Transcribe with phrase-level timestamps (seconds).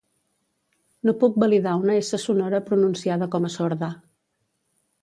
[1.09, 3.93] No puc validar una essa sonora pronunciada com a sorda